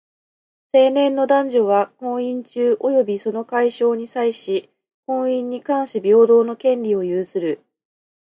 [0.71, 4.71] 成年の男女は、婚姻中及びその解消に際し、
[5.05, 7.63] 婚姻に関し平等の権利を有する。